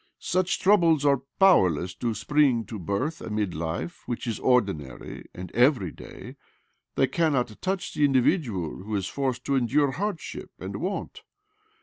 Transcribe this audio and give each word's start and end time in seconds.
Such 0.17 0.59
troubles 0.59 1.05
are 1.05 1.21
powerless 1.39 1.93
to 1.97 2.15
spring 2.15 2.65
to 2.65 2.79
birth 2.79 3.21
amid 3.21 3.53
life 3.53 4.01
which 4.07 4.25
is 4.25 4.39
ordinary 4.39 5.27
and 5.31 5.51
everyday; 5.51 6.37
they 6.95 7.05
cannot 7.05 7.61
touch 7.61 7.93
the 7.93 8.03
indi 8.03 8.19
vidual 8.21 8.83
who 8.83 8.95
is 8.95 9.05
forced 9.05 9.45
to 9.45 9.55
endure 9.55 9.91
hardship 9.91 10.49
and 10.59 10.77
want. 10.77 11.21